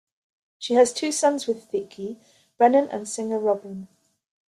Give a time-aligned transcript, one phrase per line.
[0.57, 2.17] She has two sons with Thicke,
[2.57, 3.87] Brennan and singer Robin.